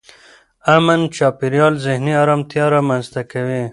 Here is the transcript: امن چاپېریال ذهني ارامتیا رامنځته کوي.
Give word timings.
امن 0.75 1.01
چاپېریال 1.15 1.73
ذهني 1.85 2.13
ارامتیا 2.23 2.65
رامنځته 2.75 3.21
کوي. 3.31 3.63